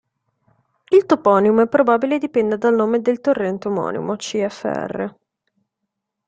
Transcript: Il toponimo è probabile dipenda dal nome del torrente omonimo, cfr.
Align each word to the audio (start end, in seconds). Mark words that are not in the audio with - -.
Il 0.89 1.05
toponimo 1.05 1.61
è 1.61 1.67
probabile 1.67 2.17
dipenda 2.17 2.55
dal 2.57 2.73
nome 2.73 3.01
del 3.01 3.21
torrente 3.21 3.67
omonimo, 3.67 4.15
cfr. 4.15 5.15